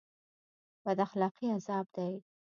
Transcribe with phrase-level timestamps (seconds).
[0.85, 2.21] بد اخلاقي عذاب دی